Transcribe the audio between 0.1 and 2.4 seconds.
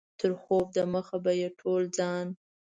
تر خوب دمخه به یې ټول ځان.